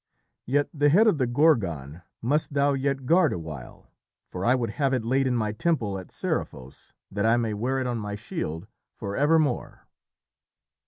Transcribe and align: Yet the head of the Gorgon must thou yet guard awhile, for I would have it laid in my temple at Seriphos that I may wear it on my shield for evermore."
Yet 0.47 0.67
the 0.73 0.89
head 0.89 1.05
of 1.05 1.19
the 1.19 1.27
Gorgon 1.27 2.01
must 2.23 2.55
thou 2.55 2.73
yet 2.73 3.05
guard 3.05 3.33
awhile, 3.33 3.91
for 4.31 4.43
I 4.43 4.55
would 4.55 4.71
have 4.81 4.93
it 4.93 5.05
laid 5.05 5.27
in 5.27 5.35
my 5.35 5.51
temple 5.51 5.99
at 5.99 6.07
Seriphos 6.11 6.91
that 7.11 7.27
I 7.27 7.37
may 7.37 7.53
wear 7.53 7.77
it 7.77 7.85
on 7.85 7.99
my 7.99 8.15
shield 8.15 8.65
for 8.95 9.15
evermore." 9.15 9.85